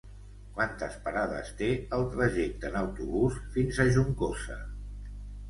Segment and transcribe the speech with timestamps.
[0.53, 1.67] Quantes parades té
[1.97, 4.59] el trajecte en autobús fins a Juncosa?